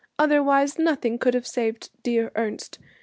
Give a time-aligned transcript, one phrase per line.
[0.17, 2.79] Otherwise nothing could have saved dear Ernest.